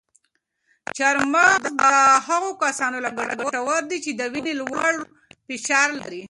چهارمغز 0.97 1.55
د 1.79 1.83
هغو 2.27 2.49
کسانو 2.63 2.97
لپاره 3.07 3.31
ګټور 3.41 3.81
دي 3.89 3.97
چې 4.05 4.11
د 4.13 4.21
وینې 4.33 4.53
لوړ 4.61 4.93
فشار 5.47 5.89
لري. 6.01 6.19